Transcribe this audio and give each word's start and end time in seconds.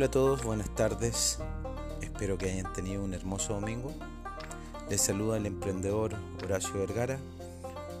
Hola 0.00 0.06
a 0.06 0.10
todos, 0.12 0.44
buenas 0.44 0.74
tardes. 0.74 1.40
Espero 2.00 2.38
que 2.38 2.50
hayan 2.50 2.72
tenido 2.72 3.04
un 3.04 3.12
hermoso 3.12 3.52
domingo. 3.52 3.92
Les 4.88 4.98
saluda 4.98 5.36
el 5.36 5.44
emprendedor 5.44 6.14
Horacio 6.42 6.72
Vergara. 6.72 7.18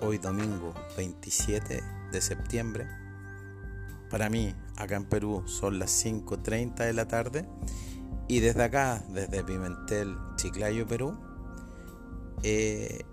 Hoy 0.00 0.16
domingo 0.16 0.72
27 0.96 1.82
de 2.10 2.20
septiembre. 2.22 2.86
Para 4.08 4.30
mí, 4.30 4.54
acá 4.78 4.96
en 4.96 5.04
Perú, 5.04 5.44
son 5.46 5.78
las 5.78 6.02
5.30 6.02 6.86
de 6.86 6.92
la 6.94 7.06
tarde. 7.06 7.46
Y 8.28 8.40
desde 8.40 8.62
acá, 8.62 9.04
desde 9.10 9.44
Pimentel, 9.44 10.16
Chiclayo, 10.36 10.86
Perú, 10.86 11.18
he 12.42 13.04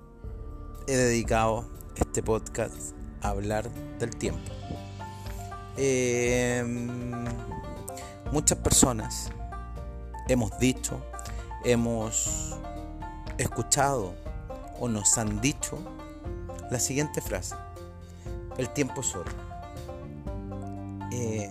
dedicado 0.87 1.69
este 1.97 2.23
podcast 2.23 2.93
a 3.21 3.31
hablar 3.31 3.69
del 3.99 4.15
tiempo. 4.15 4.49
Eh, 5.75 6.63
muchas 8.31 8.57
personas 8.57 9.31
hemos 10.27 10.57
dicho, 10.59 11.01
hemos 11.63 12.55
escuchado 13.37 14.13
o 14.79 14.87
nos 14.87 15.17
han 15.17 15.41
dicho 15.41 15.77
la 16.69 16.79
siguiente 16.79 17.21
frase. 17.21 17.55
El 18.57 18.69
tiempo 18.69 19.01
es 19.01 19.15
oro. 19.15 19.31
Eh, 21.11 21.49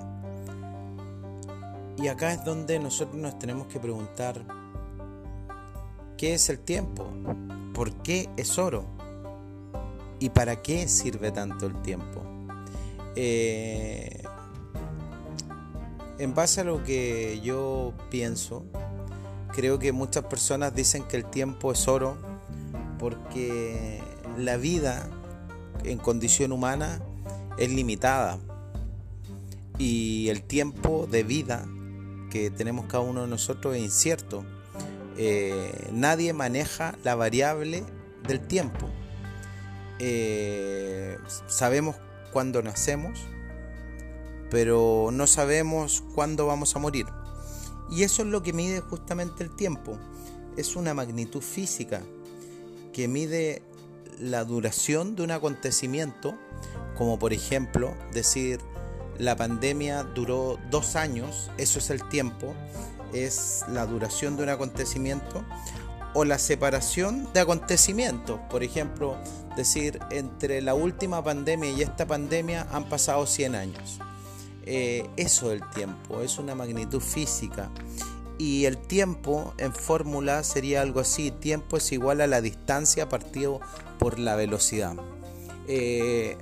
y 1.98 2.08
acá 2.08 2.32
es 2.32 2.44
donde 2.44 2.78
nosotros 2.78 3.16
nos 3.16 3.38
tenemos 3.38 3.68
que 3.68 3.80
preguntar, 3.80 4.42
¿qué 6.18 6.34
es 6.34 6.48
el 6.50 6.58
tiempo? 6.58 7.06
¿Por 7.72 7.92
qué 8.02 8.28
es 8.36 8.58
oro? 8.58 8.84
¿Y 10.18 10.30
para 10.30 10.62
qué 10.62 10.88
sirve 10.88 11.30
tanto 11.30 11.66
el 11.66 11.80
tiempo? 11.82 12.22
Eh, 13.14 14.22
en 16.18 16.34
base 16.34 16.62
a 16.62 16.64
lo 16.64 16.82
que 16.84 17.40
yo 17.42 17.92
pienso, 18.10 18.64
creo 19.52 19.78
que 19.78 19.92
muchas 19.92 20.24
personas 20.24 20.74
dicen 20.74 21.04
que 21.04 21.16
el 21.16 21.24
tiempo 21.24 21.72
es 21.72 21.88
oro 21.88 22.16
porque 22.98 24.02
la 24.38 24.56
vida 24.56 25.08
en 25.84 25.98
condición 25.98 26.52
humana 26.52 27.00
es 27.58 27.70
limitada 27.70 28.38
y 29.78 30.28
el 30.28 30.42
tiempo 30.42 31.06
de 31.10 31.22
vida 31.22 31.66
que 32.30 32.50
tenemos 32.50 32.86
cada 32.86 33.00
uno 33.00 33.22
de 33.22 33.28
nosotros 33.28 33.76
es 33.76 33.82
incierto. 33.82 34.44
Eh, 35.18 35.88
nadie 35.92 36.32
maneja 36.32 36.94
la 37.04 37.14
variable 37.14 37.84
del 38.26 38.40
tiempo. 38.40 38.88
Eh, 39.98 41.18
sabemos 41.46 41.96
cuándo 42.32 42.62
nacemos, 42.62 43.20
pero 44.50 45.10
no 45.12 45.26
sabemos 45.26 46.02
cuándo 46.14 46.46
vamos 46.46 46.76
a 46.76 46.78
morir. 46.78 47.06
Y 47.90 48.02
eso 48.02 48.22
es 48.22 48.28
lo 48.28 48.42
que 48.42 48.52
mide 48.52 48.80
justamente 48.80 49.44
el 49.44 49.54
tiempo. 49.54 49.98
Es 50.56 50.76
una 50.76 50.94
magnitud 50.94 51.42
física 51.42 52.02
que 52.92 53.08
mide 53.08 53.62
la 54.18 54.44
duración 54.44 55.16
de 55.16 55.22
un 55.22 55.30
acontecimiento, 55.30 56.36
como 56.96 57.18
por 57.18 57.32
ejemplo 57.32 57.94
decir 58.12 58.60
la 59.18 59.36
pandemia 59.36 60.02
duró 60.02 60.58
dos 60.70 60.96
años, 60.96 61.50
eso 61.58 61.78
es 61.78 61.90
el 61.90 62.06
tiempo, 62.08 62.54
es 63.12 63.64
la 63.68 63.86
duración 63.86 64.36
de 64.36 64.44
un 64.44 64.48
acontecimiento, 64.48 65.44
o 66.14 66.24
la 66.24 66.38
separación 66.38 67.28
de 67.34 67.40
acontecimientos, 67.40 68.40
por 68.50 68.62
ejemplo, 68.62 69.18
decir 69.54 70.00
entre 70.10 70.62
la 70.62 70.74
última 70.74 71.22
pandemia 71.22 71.70
y 71.70 71.82
esta 71.82 72.06
pandemia 72.06 72.66
han 72.72 72.88
pasado 72.88 73.26
100 73.26 73.54
años. 73.54 73.98
Eh, 74.66 75.08
eso 75.16 75.50
del 75.50 75.62
tiempo, 75.70 76.22
es 76.22 76.38
una 76.38 76.54
magnitud 76.54 77.00
física. 77.00 77.70
Y 78.38 78.66
el 78.66 78.76
tiempo 78.76 79.54
en 79.56 79.72
fórmula 79.72 80.42
sería 80.42 80.82
algo 80.82 81.00
así, 81.00 81.30
tiempo 81.30 81.76
es 81.76 81.92
igual 81.92 82.20
a 82.20 82.26
la 82.26 82.40
distancia 82.40 83.08
partido 83.08 83.60
por 83.98 84.18
la 84.18 84.34
velocidad. 84.34 84.94
Eh, 85.68 86.36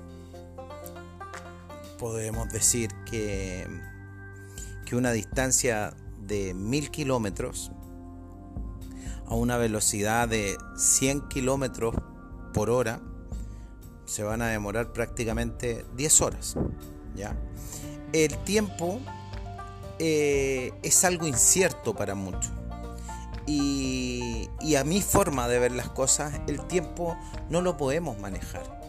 podemos 1.99 2.49
decir 2.49 2.91
que, 3.09 3.67
que 4.87 4.97
una 4.97 5.13
distancia 5.13 5.95
de 6.27 6.55
mil 6.55 6.91
kilómetros 6.91 7.71
a 9.27 9.34
una 9.34 9.57
velocidad 9.57 10.29
de 10.29 10.57
100 10.77 11.29
kilómetros 11.29 11.95
por 12.53 12.71
hora 12.71 13.01
se 14.07 14.23
van 14.23 14.43
a 14.43 14.49
demorar 14.49 14.93
prácticamente 14.93 15.84
10 15.97 16.21
horas. 16.23 16.57
¿ya? 17.15 17.37
El 18.15 18.39
tiempo 18.39 19.01
eh, 19.99 20.73
es 20.85 21.05
algo 21.05 21.27
incierto 21.27 21.95
para 21.95 22.15
muchos. 22.15 22.53
Y, 23.47 24.49
a 24.77 24.85
mi 24.85 25.03
forma 25.03 25.49
de 25.49 25.59
ver 25.59 25.73
las 25.73 25.89
cosas, 25.91 26.41
el 26.47 26.65
tiempo 26.67 27.17
no 27.51 27.61
lo 27.61 27.77
podemos 27.77 28.19
manejar. 28.19 28.83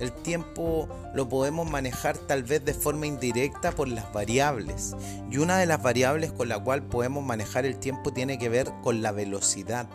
El 0.00 0.12
tiempo 0.12 0.88
lo 1.14 1.28
podemos 1.28 1.70
manejar 1.70 2.16
tal 2.16 2.42
vez 2.42 2.64
de 2.64 2.72
forma 2.72 3.06
indirecta 3.06 3.72
por 3.72 3.88
las 3.88 4.12
variables. 4.12 4.96
Y 5.30 5.38
una 5.38 5.58
de 5.58 5.66
las 5.66 5.82
variables 5.82 6.32
con 6.32 6.48
la 6.48 6.58
cual 6.58 6.82
podemos 6.82 7.24
manejar 7.24 7.66
el 7.66 7.78
tiempo 7.78 8.12
tiene 8.12 8.38
que 8.38 8.48
ver 8.48 8.70
con 8.82 9.02
la 9.02 9.12
velocidad. 9.12 9.88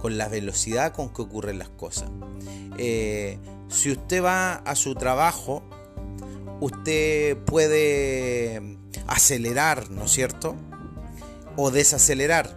Con 0.00 0.18
la 0.18 0.28
velocidad 0.28 0.92
con 0.92 1.10
que 1.10 1.22
ocurren 1.22 1.58
las 1.58 1.68
cosas. 1.70 2.10
Eh, 2.76 3.38
si 3.68 3.92
usted 3.92 4.22
va 4.22 4.54
a 4.54 4.74
su 4.74 4.94
trabajo 4.94 5.62
usted 6.60 7.36
puede 7.38 8.78
acelerar, 9.06 9.90
¿no 9.90 10.04
es 10.04 10.10
cierto? 10.10 10.54
O 11.56 11.70
desacelerar. 11.70 12.56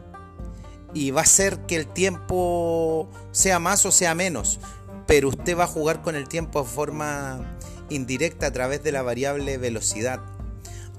Y 0.93 1.11
va 1.11 1.21
a 1.21 1.25
ser 1.25 1.59
que 1.65 1.75
el 1.75 1.87
tiempo 1.87 3.09
sea 3.31 3.59
más 3.59 3.85
o 3.85 3.91
sea 3.91 4.15
menos. 4.15 4.59
Pero 5.07 5.29
usted 5.29 5.57
va 5.57 5.65
a 5.65 5.67
jugar 5.67 6.01
con 6.01 6.15
el 6.15 6.27
tiempo 6.27 6.61
de 6.61 6.69
forma 6.69 7.57
indirecta 7.89 8.47
a 8.47 8.51
través 8.51 8.83
de 8.83 8.91
la 8.91 9.01
variable 9.01 9.57
velocidad. 9.57 10.21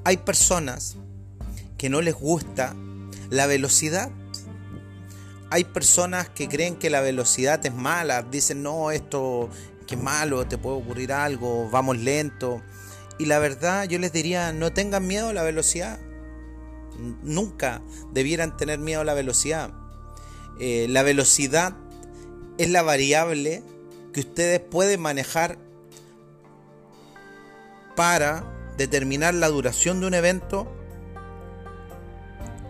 Hay 0.04 0.18
personas 0.18 0.96
que 1.78 1.88
no 1.88 2.00
les 2.00 2.14
gusta 2.14 2.74
la 3.30 3.46
velocidad. 3.46 4.10
Hay 5.50 5.64
personas 5.64 6.28
que 6.30 6.48
creen 6.48 6.76
que 6.76 6.90
la 6.90 7.00
velocidad 7.00 7.64
es 7.64 7.74
mala. 7.74 8.22
Dicen, 8.22 8.62
no, 8.62 8.90
esto 8.90 9.50
es 9.92 10.02
malo, 10.02 10.46
te 10.46 10.58
puede 10.58 10.76
ocurrir 10.76 11.12
algo, 11.12 11.68
vamos 11.70 11.98
lento. 11.98 12.62
Y 13.18 13.26
la 13.26 13.38
verdad 13.38 13.84
yo 13.84 13.98
les 13.98 14.12
diría, 14.12 14.52
no 14.52 14.72
tengan 14.72 15.06
miedo 15.06 15.28
a 15.28 15.32
la 15.32 15.42
velocidad. 15.42 16.00
Nunca 17.22 17.82
debieran 18.12 18.56
tener 18.56 18.78
miedo 18.78 19.00
a 19.00 19.04
la 19.04 19.14
velocidad. 19.14 19.70
Eh, 20.58 20.86
la 20.88 21.02
velocidad 21.02 21.74
es 22.58 22.70
la 22.70 22.82
variable 22.82 23.62
que 24.12 24.20
ustedes 24.20 24.60
pueden 24.60 25.00
manejar 25.00 25.58
para 27.96 28.44
determinar 28.76 29.34
la 29.34 29.48
duración 29.48 30.00
de 30.00 30.06
un 30.06 30.14
evento 30.14 30.70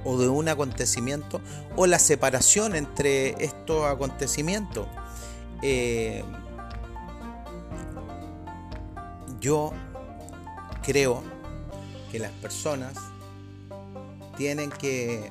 o 0.04 0.18
de 0.18 0.28
un 0.28 0.48
acontecimiento 0.48 1.40
o 1.76 1.86
la 1.86 1.98
separación 1.98 2.74
entre 2.74 3.30
estos 3.44 3.86
acontecimientos. 3.86 4.86
Eh, 5.62 6.24
yo 9.40 9.72
creo 10.82 11.22
que 12.10 12.18
las 12.18 12.32
personas 12.32 12.94
tienen 14.36 14.70
que 14.70 15.30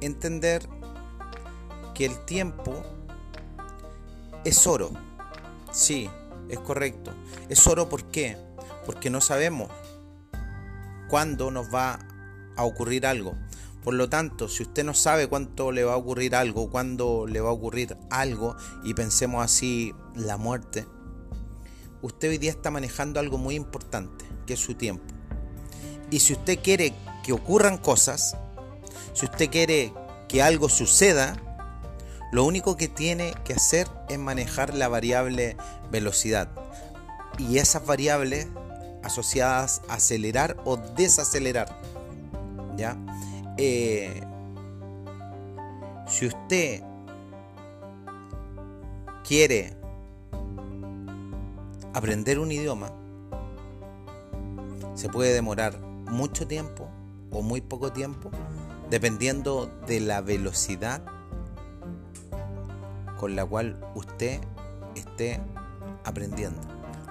entender 0.00 0.68
que 1.94 2.06
el 2.06 2.24
tiempo 2.24 2.82
es 4.44 4.66
oro. 4.66 4.90
Sí, 5.72 6.10
es 6.48 6.58
correcto. 6.60 7.12
Es 7.48 7.66
oro 7.66 7.88
¿por 7.88 8.04
qué? 8.04 8.36
Porque 8.86 9.10
no 9.10 9.20
sabemos 9.20 9.70
cuándo 11.08 11.50
nos 11.50 11.72
va 11.72 11.98
a 12.56 12.64
ocurrir 12.64 13.06
algo. 13.06 13.34
Por 13.82 13.94
lo 13.94 14.08
tanto, 14.08 14.48
si 14.48 14.62
usted 14.62 14.82
no 14.82 14.94
sabe 14.94 15.28
cuánto 15.28 15.70
le 15.70 15.84
va 15.84 15.92
a 15.92 15.96
ocurrir 15.96 16.34
algo, 16.34 16.70
cuándo 16.70 17.26
le 17.26 17.40
va 17.40 17.50
a 17.50 17.52
ocurrir 17.52 17.96
algo, 18.10 18.56
y 18.82 18.94
pensemos 18.94 19.44
así, 19.44 19.94
la 20.14 20.38
muerte, 20.38 20.86
usted 22.04 22.28
hoy 22.28 22.38
día 22.38 22.50
está 22.50 22.70
manejando 22.70 23.18
algo 23.18 23.38
muy 23.38 23.54
importante, 23.54 24.26
que 24.46 24.52
es 24.54 24.60
su 24.60 24.74
tiempo. 24.74 25.04
Y 26.10 26.20
si 26.20 26.34
usted 26.34 26.58
quiere 26.62 26.92
que 27.24 27.32
ocurran 27.32 27.78
cosas, 27.78 28.36
si 29.14 29.24
usted 29.24 29.48
quiere 29.48 29.90
que 30.28 30.42
algo 30.42 30.68
suceda, 30.68 31.34
lo 32.30 32.44
único 32.44 32.76
que 32.76 32.88
tiene 32.88 33.32
que 33.44 33.54
hacer 33.54 33.88
es 34.10 34.18
manejar 34.18 34.74
la 34.74 34.88
variable 34.88 35.56
velocidad. 35.90 36.50
Y 37.38 37.56
esas 37.56 37.86
variables 37.86 38.48
asociadas 39.02 39.80
a 39.88 39.94
acelerar 39.94 40.58
o 40.66 40.76
desacelerar. 40.76 41.80
¿Ya? 42.76 42.98
Eh, 43.56 44.20
si 46.06 46.26
usted 46.26 46.82
quiere 49.26 49.83
aprender 51.94 52.40
un 52.40 52.50
idioma 52.50 52.90
se 54.94 55.08
puede 55.08 55.32
demorar 55.32 55.78
mucho 55.78 56.46
tiempo 56.46 56.88
o 57.30 57.40
muy 57.40 57.60
poco 57.60 57.92
tiempo, 57.92 58.30
dependiendo 58.90 59.70
de 59.86 60.00
la 60.00 60.20
velocidad 60.20 61.02
con 63.18 63.36
la 63.36 63.46
cual 63.46 63.80
usted 63.94 64.40
esté 64.96 65.40
aprendiendo 66.04 66.60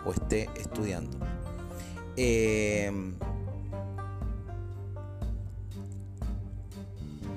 o 0.05 0.11
esté 0.11 0.49
estudiando. 0.55 1.17
Em, 2.17 3.15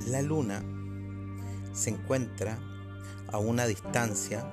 la 0.09 0.21
luna 0.21 0.63
se 1.73 1.91
encuentra 1.91 2.59
a 3.33 3.39
una 3.39 3.67
distancia 3.67 4.45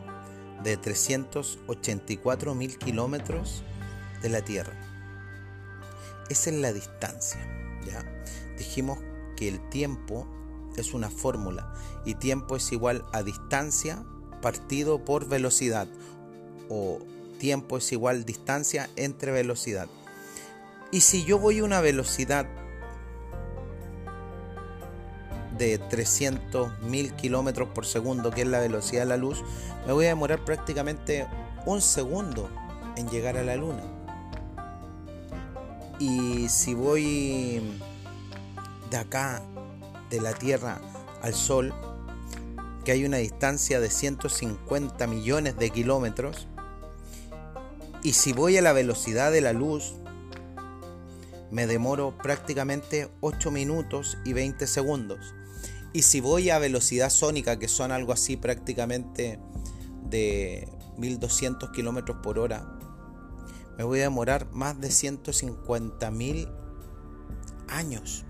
de 0.63 0.77
384 0.77 2.55
mil 2.55 2.77
kilómetros 2.77 3.63
de 4.21 4.29
la 4.29 4.41
Tierra. 4.41 4.73
Esa 6.29 6.49
es 6.49 6.55
la 6.55 6.73
distancia. 6.73 7.39
¿ya? 7.85 8.03
Dijimos 8.57 8.99
que 9.35 9.47
el 9.47 9.69
tiempo 9.69 10.27
es 10.77 10.93
una 10.93 11.09
fórmula 11.09 11.73
y 12.05 12.15
tiempo 12.15 12.55
es 12.55 12.71
igual 12.71 13.03
a 13.11 13.23
distancia 13.23 14.03
partido 14.41 15.05
por 15.05 15.27
velocidad 15.27 15.87
o 16.69 16.99
tiempo 17.39 17.77
es 17.77 17.91
igual 17.91 18.25
distancia 18.25 18.89
entre 18.95 19.31
velocidad. 19.31 19.87
Y 20.91 21.01
si 21.01 21.23
yo 21.25 21.39
voy 21.39 21.59
a 21.59 21.63
una 21.63 21.81
velocidad 21.81 22.47
de 25.57 25.79
300.000 25.79 27.15
kilómetros 27.15 27.69
por 27.69 27.85
segundo, 27.85 28.31
que 28.31 28.41
es 28.41 28.47
la 28.47 28.59
velocidad 28.59 29.03
de 29.03 29.07
la 29.07 29.17
luz, 29.17 29.43
me 29.85 29.93
voy 29.93 30.05
a 30.05 30.09
demorar 30.09 30.43
prácticamente 30.43 31.27
un 31.65 31.81
segundo 31.81 32.49
en 32.97 33.09
llegar 33.09 33.37
a 33.37 33.43
la 33.43 33.55
luna. 33.55 33.83
Y 35.99 36.49
si 36.49 36.73
voy 36.73 37.61
de 38.89 38.97
acá, 38.97 39.41
de 40.09 40.21
la 40.21 40.33
Tierra 40.33 40.79
al 41.21 41.33
Sol, 41.33 41.73
que 42.83 42.91
hay 42.91 43.05
una 43.05 43.17
distancia 43.17 43.79
de 43.79 43.89
150 43.89 45.07
millones 45.07 45.57
de 45.57 45.69
kilómetros, 45.69 46.47
y 48.03 48.13
si 48.13 48.33
voy 48.33 48.57
a 48.57 48.61
la 48.61 48.73
velocidad 48.73 49.31
de 49.31 49.41
la 49.41 49.53
luz, 49.53 49.95
me 51.53 51.67
demoro 51.67 52.17
prácticamente 52.17 53.11
8 53.21 53.51
minutos 53.51 54.17
y 54.25 54.33
20 54.33 54.65
segundos. 54.65 55.35
Y 55.93 56.01
si 56.01 56.19
voy 56.19 56.49
a 56.49 56.57
velocidad 56.57 57.11
sónica, 57.11 57.59
que 57.59 57.67
son 57.67 57.91
algo 57.91 58.11
así 58.11 58.37
prácticamente 58.37 59.39
de 60.01 60.67
1200 60.97 61.69
kilómetros 61.69 62.17
por 62.23 62.39
hora, 62.39 62.79
me 63.77 63.83
voy 63.83 63.99
a 63.99 64.03
demorar 64.03 64.47
más 64.51 64.81
de 64.81 64.89
150 64.89 66.09
mil 66.09 66.49
años. 67.67 68.25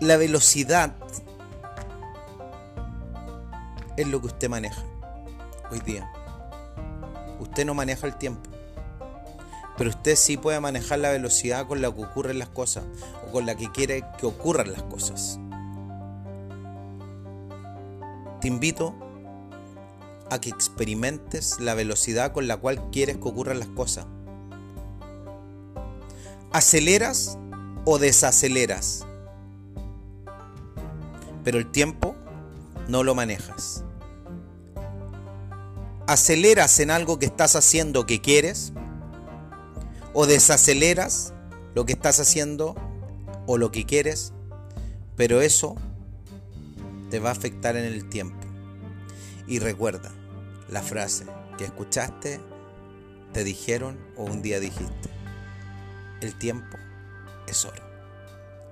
La 0.00 0.16
velocidad 0.16 0.96
es 3.96 4.08
lo 4.08 4.20
que 4.20 4.26
usted 4.26 4.48
maneja 4.48 4.82
hoy 5.70 5.78
día. 5.78 6.10
Usted 7.38 7.64
no 7.64 7.74
maneja 7.74 8.04
el 8.08 8.18
tiempo. 8.18 8.47
Pero 9.78 9.90
usted 9.90 10.16
sí 10.16 10.36
puede 10.36 10.58
manejar 10.58 10.98
la 10.98 11.10
velocidad 11.10 11.68
con 11.68 11.80
la 11.80 11.94
que 11.94 12.02
ocurren 12.02 12.40
las 12.40 12.48
cosas 12.48 12.84
o 13.26 13.30
con 13.30 13.46
la 13.46 13.56
que 13.56 13.70
quiere 13.70 14.04
que 14.18 14.26
ocurran 14.26 14.72
las 14.72 14.82
cosas. 14.82 15.38
Te 18.40 18.48
invito 18.48 18.94
a 20.30 20.40
que 20.40 20.50
experimentes 20.50 21.60
la 21.60 21.74
velocidad 21.74 22.32
con 22.32 22.48
la 22.48 22.56
cual 22.56 22.90
quieres 22.90 23.18
que 23.18 23.28
ocurran 23.28 23.60
las 23.60 23.68
cosas. 23.68 24.06
¿Aceleras 26.50 27.38
o 27.84 27.98
desaceleras? 27.98 29.06
Pero 31.44 31.58
el 31.58 31.70
tiempo 31.70 32.16
no 32.88 33.04
lo 33.04 33.14
manejas. 33.14 33.84
¿Aceleras 36.08 36.80
en 36.80 36.90
algo 36.90 37.18
que 37.18 37.26
estás 37.26 37.54
haciendo 37.54 38.06
que 38.06 38.20
quieres? 38.20 38.72
O 40.20 40.26
desaceleras 40.26 41.32
lo 41.76 41.86
que 41.86 41.92
estás 41.92 42.18
haciendo 42.18 42.74
o 43.46 43.56
lo 43.56 43.70
que 43.70 43.86
quieres, 43.86 44.32
pero 45.14 45.42
eso 45.42 45.76
te 47.08 47.20
va 47.20 47.28
a 47.28 47.32
afectar 47.34 47.76
en 47.76 47.84
el 47.84 48.08
tiempo. 48.08 48.44
Y 49.46 49.60
recuerda 49.60 50.10
la 50.68 50.82
frase 50.82 51.24
que 51.56 51.66
escuchaste, 51.66 52.40
te 53.32 53.44
dijeron 53.44 53.96
o 54.16 54.24
un 54.24 54.42
día 54.42 54.58
dijiste, 54.58 55.08
el 56.20 56.36
tiempo 56.36 56.76
es 57.46 57.64
oro. 57.64 57.84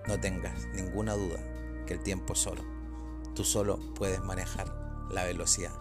No 0.09 0.19
tengas 0.19 0.67
ninguna 0.75 1.15
duda 1.15 1.39
que 1.87 1.95
el 1.95 2.03
tiempo 2.03 2.33
es 2.33 2.45
oro. 2.49 2.65
Tú 3.37 3.45
solo 3.45 3.79
puedes 3.95 4.21
manejar 4.21 4.75
la 5.13 5.23
velocidad. 5.23 5.75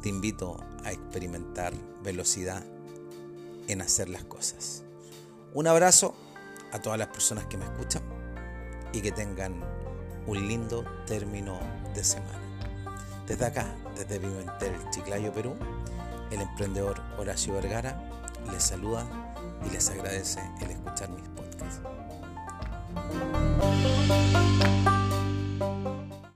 Te 0.00 0.10
invito 0.10 0.64
a 0.84 0.92
experimentar 0.92 1.74
velocidad 2.04 2.62
en 3.66 3.80
hacer 3.80 4.08
las 4.08 4.22
cosas. 4.22 4.84
Un 5.54 5.66
abrazo 5.66 6.14
a 6.72 6.78
todas 6.78 6.98
las 6.98 7.08
personas 7.08 7.44
que 7.44 7.58
me 7.58 7.66
escuchan 7.66 8.02
y 8.90 9.02
que 9.02 9.12
tengan 9.12 9.62
un 10.26 10.48
lindo 10.48 10.82
término 11.06 11.60
de 11.94 12.02
semana. 12.02 12.40
Desde 13.26 13.44
acá, 13.44 13.66
desde 13.94 14.18
Pimentel, 14.18 14.72
Chiclayo, 14.90 15.30
Perú, 15.30 15.54
el 16.30 16.40
emprendedor 16.40 17.02
Horacio 17.18 17.52
Vergara 17.52 18.02
les 18.50 18.62
saluda 18.62 19.06
y 19.66 19.70
les 19.70 19.90
agradece 19.90 20.40
el 20.62 20.70
escuchar 20.70 21.10
mis 21.10 21.28
podcasts. 21.28 21.82